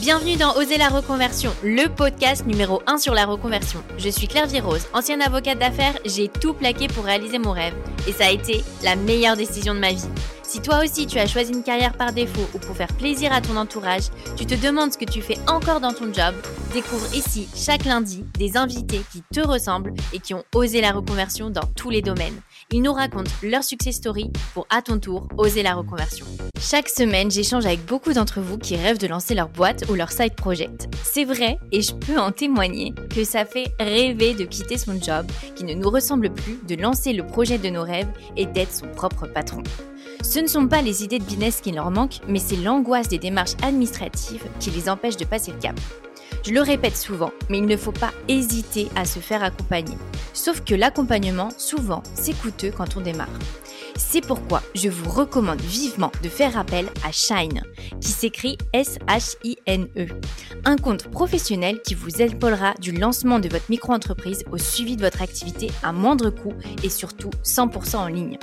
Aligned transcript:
Bienvenue 0.00 0.36
dans 0.36 0.54
Oser 0.54 0.78
la 0.78 0.90
reconversion, 0.90 1.50
le 1.64 1.88
podcast 1.88 2.46
numéro 2.46 2.80
1 2.86 2.98
sur 2.98 3.14
la 3.14 3.26
reconversion. 3.26 3.82
Je 3.98 4.08
suis 4.08 4.28
Claire 4.28 4.46
Virose, 4.46 4.86
ancienne 4.92 5.20
avocate 5.20 5.58
d'affaires, 5.58 5.98
j'ai 6.04 6.28
tout 6.28 6.54
plaqué 6.54 6.86
pour 6.86 7.04
réaliser 7.04 7.40
mon 7.40 7.50
rêve 7.50 7.74
et 8.06 8.12
ça 8.12 8.26
a 8.26 8.30
été 8.30 8.62
la 8.84 8.94
meilleure 8.94 9.36
décision 9.36 9.74
de 9.74 9.80
ma 9.80 9.90
vie. 9.90 10.08
Si 10.44 10.62
toi 10.62 10.84
aussi 10.84 11.08
tu 11.08 11.18
as 11.18 11.26
choisi 11.26 11.52
une 11.52 11.64
carrière 11.64 11.94
par 11.94 12.12
défaut 12.12 12.48
ou 12.54 12.58
pour 12.58 12.76
faire 12.76 12.92
plaisir 12.96 13.32
à 13.32 13.40
ton 13.40 13.56
entourage, 13.56 14.04
tu 14.36 14.46
te 14.46 14.54
demandes 14.54 14.92
ce 14.92 14.98
que 14.98 15.04
tu 15.04 15.20
fais 15.20 15.38
encore 15.48 15.80
dans 15.80 15.92
ton 15.92 16.12
job, 16.12 16.34
découvre 16.72 17.12
ici 17.12 17.48
chaque 17.56 17.84
lundi 17.84 18.24
des 18.38 18.56
invités 18.56 19.00
qui 19.10 19.24
te 19.34 19.40
ressemblent 19.40 19.94
et 20.12 20.20
qui 20.20 20.32
ont 20.32 20.44
osé 20.54 20.80
la 20.80 20.92
reconversion 20.92 21.50
dans 21.50 21.66
tous 21.74 21.90
les 21.90 22.02
domaines. 22.02 22.40
Ils 22.70 22.82
nous 22.82 22.92
racontent 22.92 23.32
leur 23.42 23.64
success 23.64 23.96
story 23.96 24.30
pour 24.54 24.68
à 24.70 24.80
ton 24.80 25.00
tour 25.00 25.26
oser 25.36 25.64
la 25.64 25.74
reconversion. 25.74 26.26
Chaque 26.60 26.88
semaine, 26.88 27.30
j'échange 27.30 27.66
avec 27.66 27.84
beaucoup 27.84 28.12
d'entre 28.12 28.40
vous 28.40 28.58
qui 28.58 28.74
rêvent 28.74 28.98
de 28.98 29.06
lancer 29.06 29.34
leur 29.34 29.48
boîte 29.48 29.84
ou 29.88 29.94
leur 29.94 30.10
side 30.10 30.34
project. 30.34 30.88
C'est 31.04 31.24
vrai 31.24 31.58
et 31.70 31.82
je 31.82 31.94
peux 31.94 32.18
en 32.18 32.32
témoigner 32.32 32.94
que 33.14 33.22
ça 33.22 33.44
fait 33.44 33.68
rêver 33.78 34.34
de 34.34 34.44
quitter 34.44 34.76
son 34.76 35.00
job 35.00 35.24
qui 35.54 35.62
ne 35.62 35.74
nous 35.74 35.88
ressemble 35.88 36.30
plus, 36.30 36.58
de 36.66 36.74
lancer 36.74 37.12
le 37.12 37.24
projet 37.24 37.58
de 37.58 37.68
nos 37.68 37.84
rêves 37.84 38.08
et 38.36 38.44
d'être 38.44 38.72
son 38.72 38.88
propre 38.88 39.28
patron. 39.28 39.62
Ce 40.22 40.40
ne 40.40 40.48
sont 40.48 40.66
pas 40.66 40.82
les 40.82 41.04
idées 41.04 41.20
de 41.20 41.24
business 41.24 41.60
qui 41.60 41.70
leur 41.70 41.92
manquent, 41.92 42.20
mais 42.26 42.40
c'est 42.40 42.56
l'angoisse 42.56 43.08
des 43.08 43.18
démarches 43.18 43.54
administratives 43.62 44.44
qui 44.58 44.70
les 44.70 44.88
empêchent 44.88 45.16
de 45.16 45.24
passer 45.24 45.52
le 45.52 45.58
cap. 45.58 45.78
Je 46.44 46.52
le 46.52 46.60
répète 46.60 46.96
souvent, 46.96 47.30
mais 47.48 47.58
il 47.58 47.66
ne 47.66 47.76
faut 47.76 47.92
pas 47.92 48.12
hésiter 48.26 48.88
à 48.96 49.04
se 49.04 49.20
faire 49.20 49.44
accompagner. 49.44 49.96
Sauf 50.32 50.64
que 50.64 50.74
l'accompagnement, 50.74 51.50
souvent, 51.56 52.02
c'est 52.14 52.36
coûteux 52.36 52.72
quand 52.76 52.96
on 52.96 53.00
démarre. 53.00 53.28
C'est 53.98 54.24
pourquoi 54.24 54.62
je 54.76 54.88
vous 54.88 55.10
recommande 55.10 55.60
vivement 55.60 56.12
de 56.22 56.28
faire 56.28 56.56
appel 56.56 56.86
à 57.04 57.10
Shine, 57.10 57.62
qui 58.00 58.12
s'écrit 58.12 58.56
S-H-I-N-E. 58.72 60.06
Un 60.64 60.76
compte 60.76 61.10
professionnel 61.10 61.82
qui 61.82 61.94
vous 61.94 62.22
épaulera 62.22 62.74
du 62.74 62.92
lancement 62.92 63.40
de 63.40 63.48
votre 63.48 63.68
micro-entreprise 63.68 64.44
au 64.52 64.56
suivi 64.56 64.94
de 64.94 65.02
votre 65.02 65.20
activité 65.20 65.68
à 65.82 65.92
moindre 65.92 66.30
coût 66.30 66.54
et 66.84 66.90
surtout 66.90 67.30
100% 67.44 67.96
en 67.96 68.06
ligne. 68.06 68.38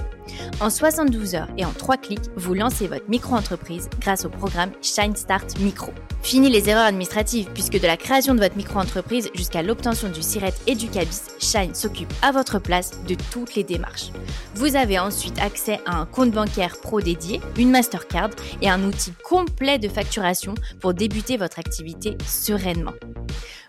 En 0.59 0.69
72 0.69 1.35
heures 1.35 1.49
et 1.57 1.63
en 1.63 1.71
3 1.71 1.97
clics, 1.97 2.29
vous 2.35 2.53
lancez 2.53 2.87
votre 2.87 3.09
micro-entreprise 3.09 3.89
grâce 4.01 4.25
au 4.25 4.29
programme 4.29 4.71
Shine 4.81 5.15
Start 5.15 5.57
Micro. 5.59 5.93
Fini 6.25 6.49
les 6.49 6.69
erreurs 6.69 6.87
administratives 6.87 7.51
puisque 7.53 7.79
de 7.79 7.85
la 7.85 7.97
création 7.97 8.33
de 8.33 8.39
votre 8.39 8.57
micro-entreprise 8.57 9.29
jusqu'à 9.35 9.61
l'obtention 9.61 10.09
du 10.09 10.23
SIRET 10.23 10.55
et 10.65 10.73
du 10.73 10.87
CABIS, 10.87 11.21
Shine 11.37 11.75
s'occupe 11.75 12.11
à 12.23 12.31
votre 12.31 12.57
place 12.57 12.99
de 13.07 13.15
toutes 13.31 13.53
les 13.53 13.63
démarches. 13.63 14.09
Vous 14.55 14.75
avez 14.75 14.97
ensuite 14.97 15.39
accès 15.39 15.79
à 15.85 15.99
un 15.99 16.07
compte 16.07 16.31
bancaire 16.31 16.77
pro 16.81 16.99
dédié, 16.99 17.41
une 17.59 17.69
Mastercard 17.69 18.31
et 18.63 18.71
un 18.71 18.83
outil 18.85 19.13
complet 19.23 19.77
de 19.77 19.87
facturation 19.87 20.55
pour 20.79 20.95
débuter 20.95 21.37
votre 21.37 21.59
activité 21.59 22.17
sereinement. 22.25 22.93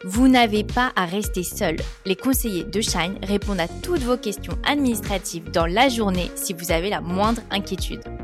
Vous 0.04 0.26
n'avez 0.26 0.64
pas 0.64 0.92
à 0.96 1.04
rester 1.04 1.42
seul. 1.42 1.76
Les 2.06 2.16
conseillers 2.16 2.64
de 2.64 2.80
Shine 2.80 3.18
répondent 3.22 3.60
à 3.60 3.68
toutes 3.68 4.02
vos 4.02 4.16
questions 4.16 4.56
administratives 4.66 5.50
dans 5.50 5.66
la 5.66 5.90
journée 5.90 6.30
si 6.36 6.54
vous 6.54 6.72
avez 6.72 6.88
la 6.88 7.02
moindre 7.02 7.42
inquiétude. 7.50 8.15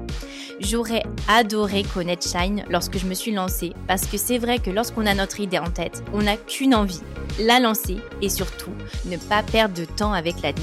J'aurais 0.64 1.02
adoré 1.26 1.82
connaître 1.82 2.26
Shine 2.26 2.64
lorsque 2.70 2.96
je 2.96 3.06
me 3.06 3.14
suis 3.14 3.32
lancée 3.32 3.72
parce 3.88 4.06
que 4.06 4.16
c'est 4.16 4.38
vrai 4.38 4.60
que 4.60 4.70
lorsqu'on 4.70 5.06
a 5.06 5.14
notre 5.14 5.40
idée 5.40 5.58
en 5.58 5.70
tête, 5.70 6.04
on 6.12 6.22
n'a 6.22 6.36
qu'une 6.36 6.74
envie, 6.74 7.00
la 7.40 7.58
lancer 7.58 7.96
et 8.20 8.28
surtout 8.28 8.70
ne 9.06 9.16
pas 9.16 9.42
perdre 9.42 9.74
de 9.74 9.84
temps 9.84 10.12
avec 10.12 10.40
l'admin. 10.40 10.62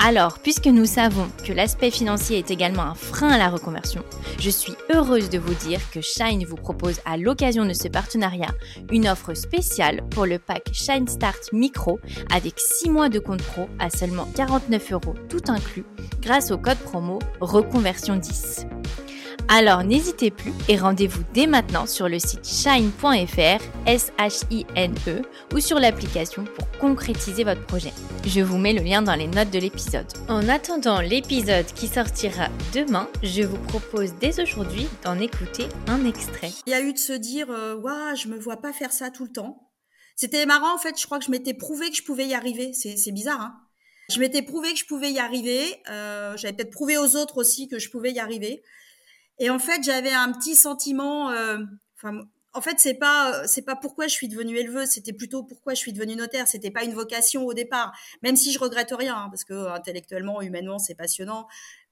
Alors, 0.00 0.38
puisque 0.38 0.66
nous 0.66 0.84
savons 0.84 1.28
que 1.44 1.52
l'aspect 1.52 1.90
financier 1.90 2.38
est 2.38 2.50
également 2.50 2.82
un 2.82 2.94
frein 2.94 3.30
à 3.30 3.38
la 3.38 3.48
reconversion, 3.48 4.04
je 4.38 4.50
suis 4.50 4.74
heureuse 4.92 5.28
de 5.28 5.38
vous 5.38 5.54
dire 5.54 5.80
que 5.90 6.00
Shine 6.00 6.44
vous 6.44 6.56
propose 6.56 7.00
à 7.04 7.16
l'occasion 7.16 7.64
de 7.64 7.72
ce 7.72 7.88
partenariat 7.88 8.52
une 8.90 9.08
offre 9.08 9.34
spéciale 9.34 10.02
pour 10.10 10.26
le 10.26 10.38
pack 10.38 10.70
Shine 10.72 11.08
Start 11.08 11.52
Micro 11.52 12.00
avec 12.32 12.54
6 12.58 12.90
mois 12.90 13.08
de 13.08 13.18
compte 13.18 13.42
pro 13.42 13.68
à 13.78 13.90
seulement 13.90 14.28
49 14.34 14.92
euros 14.92 15.14
tout 15.28 15.42
inclus 15.48 15.84
grâce 16.20 16.50
au 16.50 16.58
code 16.58 16.78
promo 16.78 17.18
Reconversion 17.40 18.16
10. 18.16 18.66
Alors 19.50 19.82
n'hésitez 19.82 20.30
plus 20.30 20.52
et 20.68 20.76
rendez-vous 20.76 21.22
dès 21.32 21.46
maintenant 21.46 21.86
sur 21.86 22.06
le 22.06 22.18
site 22.18 22.46
shine.fr, 22.46 23.64
S-H-I-N-E, 23.86 25.22
ou 25.54 25.60
sur 25.60 25.78
l'application 25.78 26.44
pour 26.44 26.70
concrétiser 26.78 27.44
votre 27.44 27.64
projet. 27.64 27.92
Je 28.26 28.42
vous 28.42 28.58
mets 28.58 28.74
le 28.74 28.82
lien 28.82 29.00
dans 29.00 29.14
les 29.14 29.26
notes 29.26 29.50
de 29.50 29.58
l'épisode. 29.58 30.06
En 30.28 30.46
attendant 30.50 31.00
l'épisode 31.00 31.64
qui 31.64 31.88
sortira 31.88 32.48
demain, 32.74 33.08
je 33.22 33.42
vous 33.42 33.56
propose 33.56 34.12
dès 34.20 34.38
aujourd'hui 34.38 34.86
d'en 35.02 35.18
écouter 35.18 35.66
un 35.86 36.04
extrait. 36.04 36.50
Il 36.66 36.70
y 36.70 36.74
a 36.74 36.82
eu 36.82 36.92
de 36.92 36.98
se 36.98 37.14
dire, 37.14 37.50
euh, 37.50 37.74
waouh, 37.74 38.16
je 38.16 38.28
me 38.28 38.38
vois 38.38 38.58
pas 38.58 38.74
faire 38.74 38.92
ça 38.92 39.10
tout 39.10 39.24
le 39.24 39.32
temps. 39.32 39.70
C'était 40.14 40.44
marrant 40.44 40.74
en 40.74 40.78
fait, 40.78 41.00
je 41.00 41.06
crois 41.06 41.18
que 41.18 41.24
je 41.24 41.30
m'étais 41.30 41.54
prouvé 41.54 41.88
que 41.88 41.96
je 41.96 42.02
pouvais 42.02 42.26
y 42.26 42.34
arriver. 42.34 42.74
C'est 42.74 43.12
bizarre, 43.12 43.40
hein 43.40 43.54
je 44.10 44.20
m'étais 44.20 44.40
prouvé 44.40 44.72
que 44.72 44.78
je 44.78 44.86
pouvais 44.86 45.12
y 45.12 45.18
arriver. 45.18 45.62
Euh, 45.90 46.34
J'avais 46.36 46.54
peut-être 46.54 46.70
prouvé 46.70 46.96
aux 46.96 47.16
autres 47.16 47.36
aussi 47.36 47.68
que 47.68 47.78
je 47.78 47.90
pouvais 47.90 48.10
y 48.10 48.18
arriver. 48.18 48.62
Et 49.38 49.50
en 49.50 49.58
fait, 49.58 49.82
j'avais 49.82 50.12
un 50.12 50.32
petit 50.32 50.56
sentiment. 50.56 51.30
Euh, 51.30 51.58
enfin, 51.96 52.20
en 52.54 52.60
fait, 52.60 52.78
c'est 52.78 52.94
pas 52.94 53.46
c'est 53.46 53.62
pas 53.62 53.76
pourquoi 53.76 54.08
je 54.08 54.12
suis 54.12 54.28
devenue 54.28 54.56
éleveuse, 54.56 54.88
c'était 54.88 55.12
plutôt 55.12 55.44
pourquoi 55.44 55.74
je 55.74 55.78
suis 55.78 55.92
devenue 55.92 56.16
notaire. 56.16 56.48
C'était 56.48 56.70
pas 56.70 56.84
une 56.84 56.94
vocation 56.94 57.46
au 57.46 57.54
départ, 57.54 57.92
même 58.22 58.36
si 58.36 58.52
je 58.52 58.58
regrette 58.58 58.92
rien, 58.92 59.16
hein, 59.16 59.28
parce 59.30 59.44
que 59.44 59.68
intellectuellement, 59.68 60.42
humainement, 60.42 60.78
c'est 60.78 60.94
passionnant, 60.94 61.46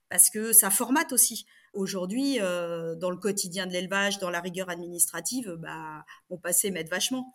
parce 0.09 0.31
que 0.31 0.53
ça 0.53 0.71
formate 0.71 1.13
aussi. 1.13 1.47
Aujourd'hui, 1.73 2.39
euh, 2.41 2.95
dans 2.95 3.11
le 3.11 3.19
quotidien 3.19 3.67
de 3.67 3.73
l'élevage, 3.73 4.19
dans 4.19 4.31
la 4.31 4.41
rigueur 4.41 4.71
administrative, 4.71 5.57
bah, 5.59 6.07
mon 6.31 6.39
passé 6.39 6.71
m'aide 6.71 6.89
vachement. 6.89 7.35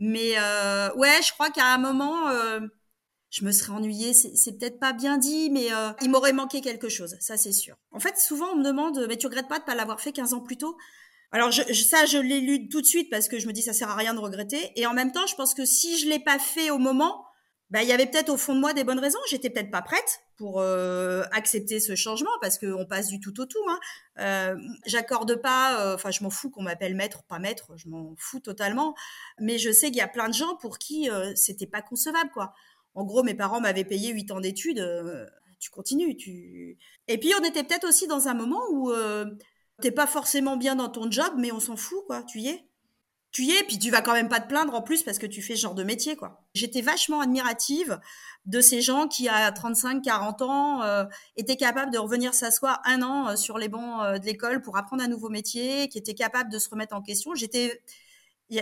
Mais 0.00 0.32
euh, 0.38 0.92
ouais, 0.96 1.20
je 1.24 1.32
crois 1.32 1.50
qu'à 1.50 1.72
un 1.72 1.78
moment, 1.78 2.28
euh, 2.28 2.60
je 3.36 3.44
me 3.44 3.52
serais 3.52 3.72
ennuyée, 3.72 4.14
c'est 4.14 4.58
peut-être 4.58 4.80
pas 4.80 4.94
bien 4.94 5.18
dit, 5.18 5.50
mais 5.50 5.70
euh, 5.70 5.90
il 6.00 6.10
m'aurait 6.10 6.32
manqué 6.32 6.62
quelque 6.62 6.88
chose, 6.88 7.16
ça 7.20 7.36
c'est 7.36 7.52
sûr. 7.52 7.76
En 7.90 8.00
fait, 8.00 8.16
souvent 8.16 8.46
on 8.54 8.56
me 8.56 8.64
demande, 8.64 9.04
mais 9.08 9.18
tu 9.18 9.26
regrettes 9.26 9.48
pas 9.48 9.58
de 9.58 9.64
pas 9.64 9.74
l'avoir 9.74 10.00
fait 10.00 10.12
15 10.12 10.32
ans 10.32 10.40
plus 10.40 10.56
tôt? 10.56 10.78
Alors 11.32 11.50
je, 11.50 11.62
ça, 11.74 12.06
je 12.06 12.16
lu 12.16 12.70
tout 12.70 12.80
de 12.80 12.86
suite 12.86 13.10
parce 13.10 13.28
que 13.28 13.38
je 13.38 13.46
me 13.46 13.52
dis 13.52 13.60
ça 13.60 13.74
sert 13.74 13.90
à 13.90 13.94
rien 13.94 14.14
de 14.14 14.20
regretter. 14.20 14.72
Et 14.76 14.86
en 14.86 14.94
même 14.94 15.12
temps, 15.12 15.26
je 15.26 15.34
pense 15.34 15.52
que 15.52 15.66
si 15.66 15.98
je 15.98 16.08
l'ai 16.08 16.18
pas 16.18 16.38
fait 16.38 16.70
au 16.70 16.78
moment, 16.78 17.26
bah, 17.68 17.82
il 17.82 17.88
y 17.88 17.92
avait 17.92 18.06
peut-être 18.06 18.30
au 18.30 18.38
fond 18.38 18.54
de 18.54 18.60
moi 18.60 18.72
des 18.72 18.84
bonnes 18.84 19.00
raisons. 19.00 19.18
J'étais 19.28 19.50
peut-être 19.50 19.70
pas 19.72 19.82
prête 19.82 20.20
pour 20.38 20.60
euh, 20.60 21.24
accepter 21.32 21.78
ce 21.78 21.94
changement 21.94 22.30
parce 22.40 22.58
qu'on 22.58 22.86
passe 22.86 23.08
du 23.08 23.20
tout 23.20 23.38
au 23.38 23.44
tout. 23.44 23.64
Hein. 23.68 23.78
Euh, 24.20 24.56
J'accorde 24.86 25.34
pas, 25.42 25.94
enfin 25.94 26.10
je 26.10 26.22
m'en 26.22 26.30
fous 26.30 26.48
qu'on 26.48 26.62
m'appelle 26.62 26.94
maître, 26.94 27.22
pas 27.24 27.38
maître, 27.38 27.72
je 27.76 27.88
m'en 27.88 28.14
fous 28.16 28.40
totalement. 28.40 28.94
Mais 29.40 29.58
je 29.58 29.72
sais 29.72 29.88
qu'il 29.88 29.98
y 29.98 30.00
a 30.00 30.08
plein 30.08 30.28
de 30.28 30.34
gens 30.34 30.56
pour 30.56 30.78
qui 30.78 31.10
c'était 31.34 31.66
pas 31.66 31.82
concevable 31.82 32.30
quoi 32.32 32.54
en 32.96 33.04
gros, 33.04 33.22
mes 33.22 33.34
parents 33.34 33.60
m'avaient 33.60 33.84
payé 33.84 34.10
huit 34.10 34.30
ans 34.30 34.40
d'études. 34.40 34.80
Euh, 34.80 35.26
tu 35.60 35.70
continues. 35.70 36.16
Tu... 36.16 36.78
Et 37.08 37.18
puis, 37.18 37.32
on 37.38 37.44
était 37.44 37.62
peut-être 37.62 37.86
aussi 37.86 38.06
dans 38.06 38.26
un 38.26 38.34
moment 38.34 38.62
où 38.70 38.90
euh, 38.90 39.26
t'es 39.82 39.90
pas 39.90 40.06
forcément 40.06 40.56
bien 40.56 40.76
dans 40.76 40.88
ton 40.88 41.10
job, 41.10 41.34
mais 41.36 41.52
on 41.52 41.60
s'en 41.60 41.76
fout, 41.76 42.02
quoi. 42.06 42.22
Tu 42.22 42.40
y 42.40 42.48
es. 42.48 42.66
Tu 43.32 43.42
y 43.42 43.50
es, 43.50 43.62
puis 43.64 43.78
tu 43.78 43.90
vas 43.90 44.00
quand 44.00 44.14
même 44.14 44.30
pas 44.30 44.40
te 44.40 44.48
plaindre 44.48 44.74
en 44.74 44.80
plus 44.80 45.02
parce 45.02 45.18
que 45.18 45.26
tu 45.26 45.42
fais 45.42 45.56
ce 45.56 45.60
genre 45.60 45.74
de 45.74 45.84
métier, 45.84 46.16
quoi. 46.16 46.42
J'étais 46.54 46.80
vachement 46.80 47.20
admirative 47.20 48.00
de 48.46 48.62
ces 48.62 48.80
gens 48.80 49.08
qui, 49.08 49.28
à 49.28 49.52
35, 49.52 50.02
40 50.02 50.40
ans, 50.40 50.82
euh, 50.82 51.04
étaient 51.36 51.56
capables 51.56 51.92
de 51.92 51.98
revenir 51.98 52.32
s'asseoir 52.32 52.80
un 52.86 53.02
an 53.02 53.36
sur 53.36 53.58
les 53.58 53.68
bancs 53.68 54.18
de 54.18 54.24
l'école 54.24 54.62
pour 54.62 54.78
apprendre 54.78 55.02
un 55.02 55.08
nouveau 55.08 55.28
métier, 55.28 55.88
qui 55.88 55.98
étaient 55.98 56.14
capables 56.14 56.50
de 56.50 56.58
se 56.58 56.70
remettre 56.70 56.96
en 56.96 57.02
question. 57.02 57.34
J'étais, 57.34 57.82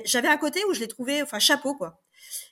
j'avais 0.04 0.28
un 0.28 0.36
côté 0.36 0.60
où 0.68 0.74
je 0.74 0.80
les 0.80 0.88
trouvais, 0.88 1.22
enfin, 1.22 1.38
chapeau, 1.38 1.74
quoi. 1.74 2.00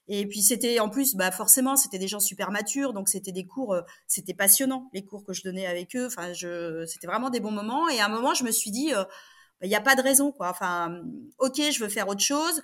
Et 0.08 0.26
puis 0.26 0.42
c'était 0.42 0.80
en 0.80 0.88
plus, 0.88 1.14
bah 1.14 1.30
forcément, 1.30 1.76
c'était 1.76 1.98
des 1.98 2.08
gens 2.08 2.20
super 2.20 2.50
matures, 2.50 2.92
donc 2.92 3.08
c'était 3.08 3.32
des 3.32 3.46
cours, 3.46 3.74
euh, 3.74 3.82
c'était 4.06 4.34
passionnant 4.34 4.90
les 4.92 5.04
cours 5.04 5.24
que 5.24 5.32
je 5.32 5.42
donnais 5.42 5.66
avec 5.66 5.96
eux. 5.96 6.06
Enfin, 6.06 6.32
je, 6.32 6.84
c'était 6.86 7.06
vraiment 7.06 7.30
des 7.30 7.40
bons 7.40 7.50
moments. 7.50 7.88
Et 7.88 8.00
à 8.00 8.06
un 8.06 8.08
moment, 8.08 8.34
je 8.34 8.44
me 8.44 8.50
suis 8.50 8.70
dit, 8.70 8.92
euh, 8.92 9.04
bah, 9.04 9.66
il 9.66 9.68
n'y 9.68 9.74
a 9.74 9.80
pas 9.80 9.94
de 9.94 10.02
raison, 10.02 10.32
quoi. 10.32 10.50
Enfin, 10.50 11.00
ok, 11.38 11.60
je 11.70 11.80
veux 11.80 11.88
faire 11.88 12.08
autre 12.08 12.20
chose, 12.20 12.60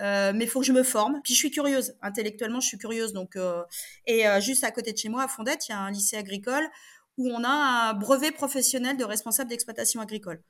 euh, 0.00 0.32
mais 0.34 0.46
faut 0.46 0.60
que 0.60 0.66
je 0.66 0.72
me 0.72 0.82
forme. 0.82 1.20
Puis 1.24 1.34
je 1.34 1.38
suis 1.38 1.50
curieuse, 1.50 1.94
intellectuellement, 2.02 2.60
je 2.60 2.68
suis 2.68 2.78
curieuse. 2.78 3.12
Donc, 3.12 3.36
euh, 3.36 3.62
et 4.06 4.24
juste 4.40 4.64
à 4.64 4.70
côté 4.70 4.92
de 4.92 4.98
chez 4.98 5.08
moi, 5.08 5.22
à 5.24 5.28
Fondette, 5.28 5.68
il 5.68 5.72
y 5.72 5.74
a 5.74 5.78
un 5.78 5.90
lycée 5.90 6.16
agricole 6.16 6.68
où 7.16 7.28
on 7.30 7.44
a 7.44 7.48
un 7.90 7.94
brevet 7.94 8.32
professionnel 8.32 8.96
de 8.96 9.04
responsable 9.04 9.50
d'exploitation 9.50 10.00
agricole. 10.00 10.42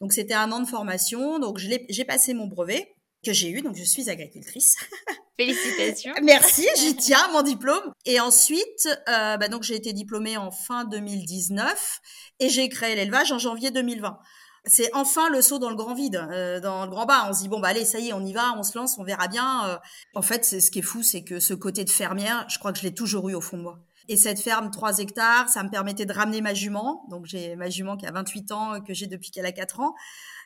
Donc 0.00 0.12
c'était 0.12 0.34
un 0.34 0.50
an 0.52 0.60
de 0.60 0.66
formation. 0.66 1.38
Donc 1.38 1.58
j'ai 1.58 2.04
passé 2.04 2.34
mon 2.34 2.46
brevet 2.46 2.93
que 3.24 3.32
j'ai 3.32 3.50
eu, 3.50 3.62
donc 3.62 3.76
je 3.76 3.82
suis 3.82 4.08
agricultrice. 4.08 4.76
Félicitations. 5.36 6.14
Merci, 6.22 6.66
j'y 6.76 6.94
tiens 6.96 7.28
mon 7.32 7.42
diplôme. 7.42 7.92
Et 8.06 8.20
ensuite, 8.20 8.88
euh, 9.08 9.36
bah 9.36 9.48
donc 9.48 9.64
j'ai 9.64 9.74
été 9.74 9.92
diplômée 9.92 10.36
en 10.36 10.52
fin 10.52 10.84
2019 10.84 12.00
et 12.38 12.48
j'ai 12.48 12.68
créé 12.68 12.94
l'élevage 12.94 13.32
en 13.32 13.38
janvier 13.38 13.70
2020. 13.70 14.18
C'est 14.66 14.94
enfin 14.94 15.28
le 15.28 15.42
saut 15.42 15.58
dans 15.58 15.68
le 15.68 15.76
grand 15.76 15.94
vide, 15.94 16.24
euh, 16.30 16.60
dans 16.60 16.84
le 16.84 16.90
grand 16.90 17.04
bas. 17.04 17.26
On 17.28 17.34
se 17.34 17.40
dit 17.40 17.48
bon 17.48 17.58
bah 17.58 17.68
allez, 17.68 17.84
ça 17.84 17.98
y 17.98 18.10
est, 18.10 18.12
on 18.12 18.24
y 18.24 18.32
va, 18.32 18.54
on 18.56 18.62
se 18.62 18.78
lance, 18.78 18.96
on 18.98 19.04
verra 19.04 19.26
bien. 19.26 19.68
Euh. 19.68 19.76
En 20.14 20.22
fait, 20.22 20.44
ce 20.44 20.70
qui 20.70 20.78
est 20.78 20.82
fou, 20.82 21.02
c'est 21.02 21.24
que 21.24 21.40
ce 21.40 21.52
côté 21.52 21.84
de 21.84 21.90
fermière, 21.90 22.46
je 22.48 22.58
crois 22.58 22.72
que 22.72 22.78
je 22.78 22.84
l'ai 22.84 22.94
toujours 22.94 23.28
eu 23.28 23.34
au 23.34 23.40
fond 23.40 23.56
de 23.56 23.62
moi. 23.62 23.80
Et 24.08 24.16
cette 24.16 24.38
ferme, 24.38 24.70
3 24.70 24.98
hectares, 24.98 25.48
ça 25.48 25.62
me 25.62 25.70
permettait 25.70 26.04
de 26.04 26.12
ramener 26.12 26.42
ma 26.42 26.54
jument. 26.54 27.06
Donc 27.10 27.24
j'ai 27.24 27.56
ma 27.56 27.70
jument 27.70 27.96
qui 27.96 28.06
a 28.06 28.12
28 28.12 28.52
ans, 28.52 28.80
que 28.80 28.94
j'ai 28.94 29.06
depuis 29.06 29.30
qu'elle 29.30 29.46
a 29.46 29.52
4 29.52 29.80
ans. 29.80 29.94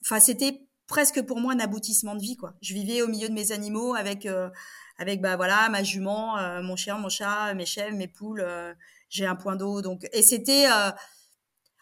Enfin, 0.03 0.21
c'était 0.21 0.68
presque 0.89 1.23
pour 1.23 1.39
moi 1.39 1.53
un 1.53 1.61
aboutissement 1.61 2.17
de 2.17 2.21
vie 2.21 2.37
quoi. 2.37 2.55
Je 2.61 2.75
vivais 2.75 3.03
au 3.03 3.07
milieu 3.07 3.29
de 3.29 3.35
mes 3.35 3.53
animaux 3.53 3.95
avec 3.95 4.27
euh, 4.27 4.51
avec 4.97 5.21
bah 5.21 5.37
voilà 5.37 5.69
ma 5.69 5.85
jument, 5.85 6.37
euh, 6.39 6.61
mon 6.63 6.75
chien, 6.75 6.99
mon 6.99 7.11
chat, 7.11 7.55
mes 7.55 7.67
chèvres, 7.67 7.97
mes 7.97 8.09
poules. 8.09 8.41
Euh, 8.41 8.75
j'ai 9.09 9.27
un 9.27 9.37
point 9.37 9.55
d'eau 9.55 9.81
donc 9.81 10.07
et 10.13 10.23
c'était 10.23 10.67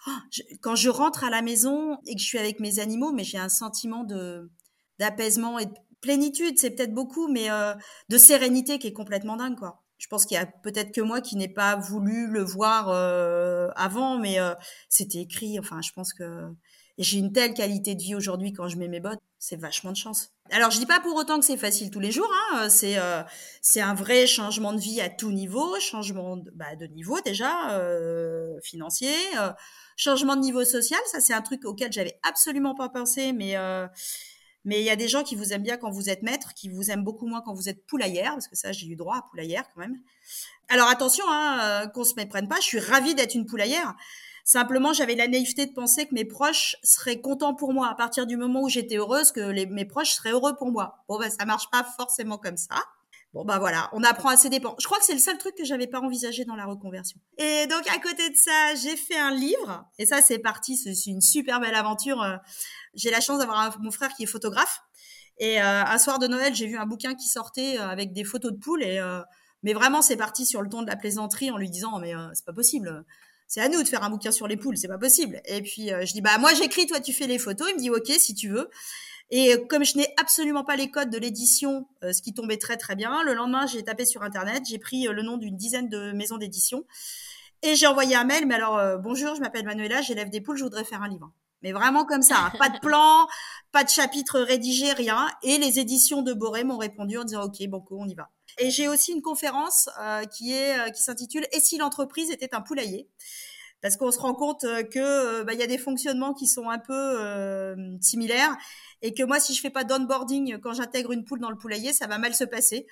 oh, 0.07 0.11
quand 0.61 0.77
je 0.77 0.91
rentre 0.91 1.25
à 1.25 1.31
la 1.31 1.41
maison 1.41 1.99
et 2.07 2.15
que 2.15 2.21
je 2.21 2.27
suis 2.27 2.39
avec 2.39 2.61
mes 2.61 2.79
animaux, 2.79 3.13
mais 3.13 3.25
j'ai 3.25 3.39
un 3.39 3.49
sentiment 3.49 4.05
de 4.05 4.51
d'apaisement 4.99 5.59
et 5.59 5.67
de 5.67 5.75
plénitude. 6.01 6.59
C'est 6.59 6.71
peut-être 6.71 6.95
beaucoup, 6.95 7.29
mais 7.29 7.49
de 8.09 8.19
sérénité 8.19 8.79
qui 8.79 8.89
est 8.89 8.93
complètement 8.93 9.37
dingue 9.37 9.57
quoi. 9.57 9.83
Je 9.99 10.09
pense 10.09 10.27
qu'il 10.27 10.37
y 10.37 10.41
a 10.41 10.47
peut-être 10.47 10.93
que 10.93 11.01
moi 11.01 11.21
qui 11.21 11.37
n'ai 11.37 11.49
pas 11.49 11.75
voulu 11.77 12.29
le 12.29 12.45
voir 12.45 12.91
avant, 13.77 14.19
mais 14.19 14.39
c'était 14.89 15.21
écrit. 15.23 15.59
Enfin, 15.59 15.81
je 15.83 15.91
pense 15.93 16.13
que 16.13 16.55
j'ai 16.99 17.19
une 17.19 17.33
telle 17.33 17.55
qualité 17.55 17.95
de 17.95 18.03
vie 18.03 18.15
aujourd'hui 18.15 18.53
quand 18.53 18.69
je 18.69 18.77
mets 18.77 18.89
mes 18.89 19.01
bottes, 19.01 19.21
c'est 19.39 19.57
vachement 19.57 19.93
de 19.93 19.97
chance. 19.97 20.31
Alors 20.51 20.71
je 20.71 20.79
dis 20.79 20.87
pas 20.87 21.01
pour 21.01 21.15
autant 21.17 21.39
que 21.39 21.45
c'est 21.45 21.57
facile 21.57 21.91
tous 21.91 22.01
les 22.01 22.11
jours, 22.11 22.31
hein, 22.53 22.69
c'est 22.71 22.99
euh, 22.99 23.23
c'est 23.61 23.81
un 23.81 23.95
vrai 23.95 24.27
changement 24.27 24.73
de 24.73 24.81
vie 24.81 25.01
à 25.01 25.09
tout 25.09 25.31
niveau, 25.31 25.79
changement 25.81 26.37
de, 26.37 26.51
bah, 26.55 26.75
de 26.77 26.87
niveau 26.87 27.21
déjà 27.21 27.73
euh, 27.73 28.59
financier, 28.63 29.15
euh, 29.39 29.51
changement 29.97 30.37
de 30.37 30.41
niveau 30.41 30.65
social, 30.65 31.01
ça 31.11 31.21
c'est 31.21 31.35
un 31.35 31.43
truc 31.43 31.65
auquel 31.65 31.93
j'avais 31.93 32.19
absolument 32.23 32.75
pas 32.75 32.89
pensé, 32.89 33.33
mais 33.33 33.57
euh, 33.57 33.87
mais 34.65 34.81
il 34.81 34.85
y 34.85 34.91
a 34.91 34.97
des 34.97 35.09
gens 35.09 35.23
qui 35.23 35.37
vous 35.37 35.53
aiment 35.53 35.63
bien 35.63 35.77
quand 35.77 35.91
vous 35.91 36.09
êtes 36.09 36.23
maître, 36.23 36.55
qui 36.55 36.69
vous 36.69 36.91
aiment 36.91 37.05
beaucoup 37.05 37.27
moins 37.27 37.43
quand 37.43 37.55
vous 37.55 37.69
êtes 37.69 37.85
poulaillère, 37.87 38.33
parce 38.33 38.49
que 38.49 38.57
ça 38.57 38.73
j'ai 38.73 38.87
eu 38.87 38.97
droit 38.97 39.17
à 39.17 39.23
poulaillère 39.31 39.65
quand 39.75 39.81
même. 39.81 39.97
Alors 40.69 40.89
attention, 40.89 41.25
hein, 41.29 41.89
qu'on 41.95 42.05
se 42.05 42.15
méprenne 42.15 42.49
pas, 42.49 42.57
je 42.57 42.67
suis 42.67 42.81
ravie 42.81 43.15
d'être 43.15 43.35
une 43.35 43.47
poulaillère. 43.47 43.95
Simplement, 44.47 44.93
j'avais 44.93 45.17
la 45.17 45.27
naïveté 45.27 45.67
de 45.67 45.73
penser 45.73 46.07
que 46.07 46.15
mes 46.15 46.25
proches 46.25 46.77
seraient 46.85 47.21
contents 47.21 47.53
pour 47.53 47.73
moi 47.73 47.89
à 47.89 47.97
partir 47.97 48.27
du 48.27 48.37
moment 48.37 48.63
où 48.63 48.69
j'étais 48.69 48.97
heureuse, 48.97 49.33
que 49.33 49.51
mes 49.51 49.85
proches 49.85 50.13
seraient 50.13 50.31
heureux 50.31 50.55
pour 50.55 50.71
moi. 50.71 51.05
Bon, 51.09 51.19
ben, 51.19 51.29
ça 51.29 51.45
marche 51.45 51.69
pas 51.73 51.83
forcément 51.83 52.39
comme 52.39 52.57
ça. 52.57 52.77
Bon, 53.35 53.45
bah 53.45 53.59
voilà, 53.59 53.91
on 53.93 54.05
apprend 54.05 54.29
à 54.29 54.37
ses 54.37 54.49
dépens. 54.49 54.77
Je 54.79 54.87
crois 54.87 55.01
que 55.01 55.05
c'est 55.05 55.15
le 55.15 55.19
seul 55.19 55.37
truc 55.37 55.57
que 55.57 55.65
j'avais 55.65 55.89
pas 55.89 55.99
envisagé 55.99 56.45
dans 56.45 56.55
la 56.55 56.65
reconversion. 56.65 57.19
Et 57.39 57.67
donc, 57.67 57.89
à 57.93 57.99
côté 57.99 58.31
de 58.31 58.37
ça, 58.37 58.77
j'ai 58.77 58.97
fait 58.97 59.19
un 59.19 59.33
livre. 59.33 59.85
Et 59.99 60.07
ça, 60.07 60.23
c'est 60.23 60.39
parti. 60.39 60.77
C'est 60.77 61.11
une 61.11 61.21
super 61.21 61.59
belle 61.59 61.75
aventure. 61.75 62.23
Euh, 62.23 62.37
j'ai 62.95 63.11
la 63.11 63.21
chance 63.21 63.41
d'avoir 63.41 63.81
mon 63.81 63.91
frère 63.91 64.15
qui 64.15 64.23
est 64.23 64.27
photographe. 64.27 64.81
Et 65.39 65.61
euh, 65.61 65.85
un 65.85 65.99
soir 65.99 66.21
de 66.21 66.29
Noël, 66.29 66.55
j'ai 66.55 66.69
vu 66.69 66.77
un 66.77 66.87
bouquin 66.87 67.17
qui 67.17 67.27
sortait 67.27 67.81
euh, 67.81 67.89
avec 67.89 68.13
des 68.13 68.23
photos 68.23 68.53
de 68.53 68.59
poules. 68.59 68.85
Et, 68.85 69.01
mais 69.65 69.73
vraiment, 69.73 70.03
c'est 70.03 70.17
parti 70.17 70.47
sur 70.47 70.63
le 70.63 70.69
ton 70.69 70.83
de 70.83 70.87
la 70.87 70.95
plaisanterie 70.95 71.51
en 71.51 71.57
lui 71.57 71.69
disant, 71.69 71.99
mais 71.99 72.13
c'est 72.33 72.45
pas 72.45 72.53
possible 72.53 73.05
c'est 73.49 73.61
à 73.61 73.69
nous 73.69 73.83
de 73.83 73.89
faire 73.89 74.03
un 74.03 74.11
bouquin 74.11 74.33
sur 74.33 74.49
les 74.49 74.57
poules, 74.57 74.77
c'est 74.77 74.89
pas 74.89 74.99
possible. 74.99 75.41
Et 75.45 75.63
puis 75.63 75.93
euh, 75.93 76.05
je 76.05 76.13
dis 76.13 76.21
bah 76.21 76.39
moi 76.39 76.53
j'écris, 76.55 76.87
toi 76.87 77.01
tu 77.01 77.13
fais 77.13 77.27
les 77.27 77.39
photos. 77.39 77.69
Il 77.71 77.77
me 77.77 77.81
dit 77.81 77.91
ok 77.91 78.09
si 78.19 78.35
tu 78.35 78.49
veux. 78.49 78.69
Et 79.31 79.55
euh, 79.55 79.65
comme 79.69 79.85
je 79.85 79.97
n'ai 79.97 80.09
absolument 80.21 80.65
pas 80.65 80.77
les 80.77 80.91
codes 80.91 81.11
de 81.11 81.19
l'édition, 81.19 81.89
euh, 82.05 82.13
ce 82.13 82.23
qui 82.23 82.33
tombait 82.33 82.59
très 82.59 82.77
très 82.77 82.97
bien, 82.97 83.23
le 83.23 83.35
lendemain 83.35 83.67
j'ai 83.67 83.83
tapé 83.83 84.05
sur 84.05 84.23
internet, 84.23 84.63
j'ai 84.69 84.79
pris 84.79 85.05
le 85.05 85.23
nom 85.23 85.37
d'une 85.37 85.57
dizaine 85.57 85.89
de 85.89 86.13
maisons 86.13 86.39
d'édition 86.39 86.85
et 87.63 87.75
j'ai 87.75 87.87
envoyé 87.87 88.17
un 88.17 88.25
mail. 88.25 88.47
Mais 88.47 88.55
alors 88.55 88.99
bonjour, 88.99 89.35
je 89.35 89.41
m'appelle 89.41 89.65
Manuela, 89.65 90.03
j'élève 90.03 90.31
des 90.31 90.41
poules, 90.41 90.57
je 90.57 90.65
voudrais 90.65 90.85
faire 90.85 91.03
un 91.03 91.09
livre. 91.09 91.33
Mais 91.67 91.73
vraiment 91.73 92.05
comme 92.05 92.23
ça, 92.23 92.37
hein. 92.39 92.53
pas 92.61 92.69
de 92.69 92.79
plan, 92.79 93.27
pas 93.73 93.83
de 93.83 93.89
chapitre 93.89 94.39
rédigé, 94.39 94.93
rien. 94.93 95.27
Et 95.43 95.59
les 95.59 95.81
éditions 95.81 96.23
de 96.23 96.33
Boré 96.33 96.63
m'ont 96.63 96.79
répondu 96.79 97.19
en 97.19 97.25
disant 97.25 97.43
ok 97.43 97.67
banco, 97.67 97.97
on 97.99 98.07
y 98.07 98.15
va. 98.15 98.31
Et 98.59 98.71
j'ai 98.71 98.87
aussi 98.87 99.11
une 99.11 99.21
conférence 99.21 99.89
euh, 100.01 100.25
qui 100.27 100.53
est 100.53 100.79
euh, 100.79 100.91
qui 100.91 101.03
s'intitule 101.03 101.45
Et 101.51 101.59
si 101.59 101.77
l'entreprise 101.77 102.31
était 102.31 102.55
un 102.55 102.61
poulailler? 102.61 103.09
Parce 103.83 103.97
qu'on 103.97 104.13
se 104.13 104.21
rend 104.21 104.35
compte 104.35 104.63
euh, 104.63 104.85
que 104.85 105.43
bah, 105.43 105.55
il 105.55 105.59
y 105.59 105.63
a 105.65 105.67
des 105.67 105.77
fonctionnements 105.77 106.35
qui 106.35 106.47
sont 106.47 106.71
un 106.71 106.79
peu 106.79 107.75
similaires 108.01 108.57
et 109.03 109.13
que 109.13 109.25
moi 109.25 109.41
si 109.41 109.53
je 109.53 109.61
fais 109.61 109.71
pas 109.71 109.83
d'onboarding 109.83 110.61
quand 110.61 110.73
j'intègre 110.73 111.11
une 111.11 111.25
poule 111.25 111.41
dans 111.41 111.51
le 111.51 111.59
poulailler, 111.59 111.93
ça 111.93 112.07
va 112.07 112.19
mal 112.19 112.33
se 112.33 112.45
passer. 112.45 112.87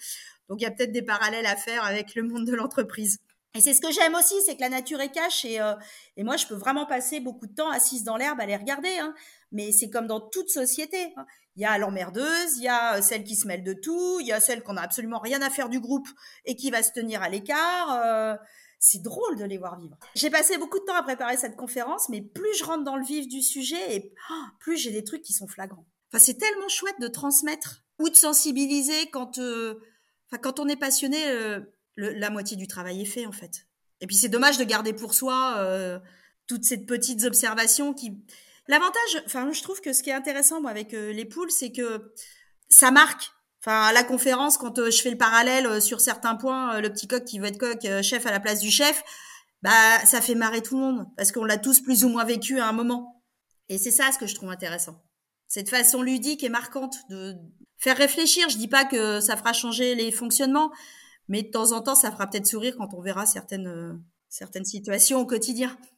Donc 0.48 0.60
il 0.60 0.64
y 0.64 0.66
a 0.66 0.72
peut-être 0.72 0.90
des 0.90 1.02
parallèles 1.02 1.46
à 1.46 1.54
faire 1.54 1.84
avec 1.84 2.16
le 2.16 2.24
monde 2.24 2.44
de 2.44 2.54
l'entreprise. 2.56 3.20
Et 3.56 3.60
c'est 3.60 3.72
ce 3.72 3.80
que 3.80 3.92
j'aime 3.92 4.14
aussi, 4.16 4.34
c'est 4.44 4.56
que 4.56 4.60
la 4.60 4.68
nature 4.68 5.00
est 5.00 5.12
cache 5.12 5.44
et, 5.44 5.60
et 6.16 6.24
moi 6.24 6.36
je 6.36 6.46
peux 6.46 6.56
vraiment 6.56 6.86
passer 6.86 7.20
beaucoup 7.20 7.46
de 7.46 7.54
temps 7.54 7.70
assise 7.70 8.02
dans 8.02 8.16
l'herbe 8.16 8.40
à 8.40 8.46
les 8.46 8.56
regarder. 8.56 8.98
Hein. 8.98 9.14
Mais 9.52 9.70
c'est 9.70 9.90
comme 9.90 10.08
dans 10.08 10.20
toute 10.20 10.48
société. 10.48 11.14
Hein. 11.16 11.24
Il 11.54 11.62
y 11.62 11.64
a 11.64 11.78
l'emmerdeuse, 11.78 12.56
il 12.56 12.64
y 12.64 12.68
a 12.68 13.00
celle 13.00 13.22
qui 13.22 13.36
se 13.36 13.46
mêle 13.46 13.62
de 13.62 13.72
tout, 13.72 14.18
il 14.20 14.26
y 14.26 14.32
a 14.32 14.40
celle 14.40 14.64
qu'on 14.64 14.76
a 14.76 14.82
absolument 14.82 15.20
rien 15.20 15.40
à 15.40 15.50
faire 15.50 15.68
du 15.68 15.78
groupe 15.78 16.08
et 16.44 16.56
qui 16.56 16.72
va 16.72 16.82
se 16.82 16.90
tenir 16.90 17.22
à 17.22 17.28
l'écart. 17.28 17.92
Euh, 18.04 18.36
c'est 18.80 19.02
drôle 19.02 19.36
de 19.36 19.44
les 19.44 19.56
voir 19.56 19.78
vivre. 19.78 19.96
J'ai 20.16 20.30
passé 20.30 20.58
beaucoup 20.58 20.80
de 20.80 20.84
temps 20.84 20.96
à 20.96 21.04
préparer 21.04 21.36
cette 21.36 21.54
conférence, 21.54 22.08
mais 22.08 22.22
plus 22.22 22.54
je 22.58 22.64
rentre 22.64 22.82
dans 22.82 22.96
le 22.96 23.04
vif 23.04 23.28
du 23.28 23.40
sujet 23.40 23.94
et 23.94 24.12
oh, 24.30 24.44
plus 24.58 24.76
j'ai 24.76 24.90
des 24.90 25.04
trucs 25.04 25.22
qui 25.22 25.32
sont 25.32 25.46
flagrants. 25.46 25.86
Enfin, 26.12 26.18
c'est 26.18 26.38
tellement 26.38 26.68
chouette 26.68 27.00
de 27.00 27.08
transmettre 27.08 27.84
ou 28.00 28.08
de 28.08 28.16
sensibiliser 28.16 29.10
quand, 29.10 29.38
euh, 29.38 29.80
enfin, 30.28 30.40
quand 30.42 30.58
on 30.58 30.66
est 30.66 30.76
passionné. 30.76 31.24
Euh, 31.98 32.12
la 32.16 32.30
moitié 32.30 32.56
du 32.56 32.66
travail 32.66 33.02
est 33.02 33.06
fait 33.06 33.26
en 33.26 33.32
fait. 33.32 33.66
Et 34.00 34.06
puis 34.06 34.16
c'est 34.16 34.28
dommage 34.28 34.58
de 34.58 34.64
garder 34.64 34.92
pour 34.92 35.14
soi 35.14 36.00
toutes 36.46 36.64
ces 36.64 36.84
petites 36.84 37.24
observations 37.24 37.94
qui 37.94 38.12
L'avantage, 38.66 39.22
enfin, 39.26 39.50
je 39.52 39.62
trouve 39.62 39.80
que 39.80 39.92
ce 39.92 40.02
qui 40.02 40.10
est 40.10 40.14
intéressant 40.14 40.60
moi 40.60 40.70
avec 40.70 40.94
euh, 40.94 41.12
les 41.12 41.24
poules, 41.24 41.50
c'est 41.50 41.70
que 41.70 42.12
ça 42.68 42.90
marque. 42.90 43.30
Enfin, 43.60 43.82
à 43.82 43.92
la 43.92 44.04
conférence, 44.04 44.58
quand 44.58 44.78
euh, 44.78 44.90
je 44.90 45.00
fais 45.02 45.10
le 45.10 45.18
parallèle 45.18 45.66
euh, 45.66 45.80
sur 45.80 46.00
certains 46.00 46.34
points, 46.34 46.80
le 46.80 46.90
petit 46.90 47.06
coq 47.06 47.24
qui 47.24 47.38
veut 47.38 47.46
être 47.46 47.58
coq, 47.58 47.86
chef 48.02 48.26
à 48.26 48.30
la 48.30 48.40
place 48.40 48.60
du 48.60 48.70
chef, 48.70 49.02
bah, 49.62 49.98
ça 50.04 50.20
fait 50.20 50.34
marrer 50.34 50.62
tout 50.62 50.76
le 50.76 50.80
monde 50.80 51.06
parce 51.16 51.32
qu'on 51.32 51.44
l'a 51.44 51.58
tous 51.58 51.80
plus 51.80 52.04
ou 52.04 52.08
moins 52.08 52.24
vécu 52.24 52.58
à 52.58 52.66
un 52.66 52.72
moment. 52.72 53.22
Et 53.68 53.78
c'est 53.78 53.90
ça 53.90 54.12
ce 54.12 54.18
que 54.18 54.26
je 54.26 54.34
trouve 54.34 54.50
intéressant. 54.50 55.02
Cette 55.46 55.68
façon 55.68 56.02
ludique 56.02 56.42
et 56.42 56.48
marquante 56.48 56.96
de 57.10 57.34
faire 57.78 57.96
réfléchir. 57.96 58.48
Je 58.48 58.56
dis 58.56 58.68
pas 58.68 58.84
que 58.84 59.20
ça 59.20 59.36
fera 59.36 59.52
changer 59.52 59.94
les 59.94 60.10
fonctionnements, 60.10 60.70
mais 61.28 61.42
de 61.42 61.50
temps 61.50 61.72
en 61.72 61.80
temps, 61.82 61.94
ça 61.94 62.10
fera 62.10 62.26
peut-être 62.28 62.46
sourire 62.46 62.76
quand 62.76 62.94
on 62.94 63.00
verra 63.00 63.26
certaines 63.26 64.00
certaines 64.28 64.64
situations 64.64 65.20
au 65.20 65.26
quotidien. 65.26 65.76